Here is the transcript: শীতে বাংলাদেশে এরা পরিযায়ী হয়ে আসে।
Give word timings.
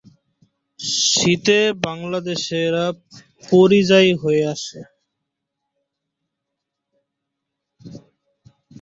শীতে 1.09 1.59
বাংলাদেশে 1.85 2.57
এরা 2.67 2.85
পরিযায়ী 3.49 4.11
হয়ে 4.21 4.43
আসে। 4.53 4.79